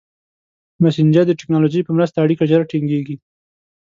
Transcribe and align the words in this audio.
مسېنجر 0.83 1.23
د 1.27 1.31
ټکنالوژۍ 1.39 1.81
په 1.85 1.91
مرسته 1.97 2.17
اړیکه 2.25 2.43
ژر 2.51 2.61
ټینګېږي. 2.69 3.15